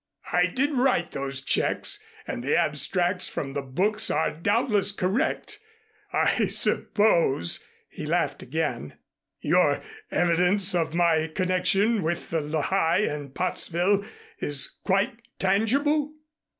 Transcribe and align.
I 0.33 0.47
did 0.47 0.71
write 0.71 1.11
those 1.11 1.41
checks 1.43 2.03
and 2.25 2.43
the 2.43 2.57
abstracts 2.57 3.27
from 3.29 3.53
the 3.53 3.61
books 3.61 4.09
are 4.09 4.31
doubtless 4.31 4.91
correct. 4.91 5.59
I 6.11 6.47
suppose," 6.47 7.67
he 7.87 8.07
laughed 8.07 8.41
again, 8.41 8.93
"your 9.41 9.83
evidence 10.09 10.73
of 10.73 10.95
my 10.95 11.27
connection 11.27 12.01
with 12.01 12.31
the 12.31 12.41
Lehigh 12.41 13.05
and 13.07 13.35
Pottsville 13.35 14.03
is 14.39 14.79
quite 14.83 15.19
tangible?" 15.37 16.15